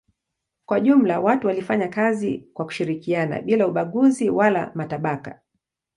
Kwa 0.65 0.79
jumla 0.79 1.19
watu 1.19 1.47
walifanya 1.47 1.87
kazi 1.87 2.37
kwa 2.53 2.65
kushirikiana 2.65 3.41
bila 3.41 3.67
ubaguzi 3.67 4.29
wala 4.29 4.71
matabaka. 4.75 5.41